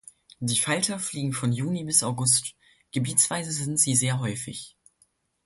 [0.39, 2.55] Die Falter fliegen von Juni bis August,
[2.91, 4.75] gebietsweise sind sie sehr häufig.